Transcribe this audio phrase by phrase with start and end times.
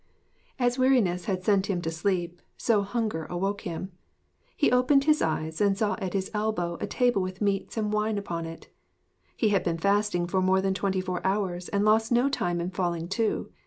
[0.57, 3.91] As weariness had sent him to sleep, so hunger awoke him.
[4.57, 8.17] He opened his eyes and saw at his elbow a table with meats and wine
[8.17, 8.67] upon it.
[9.37, 12.71] He had been fasting for more than twenty four hours, and lost no time in
[12.71, 13.51] falling to.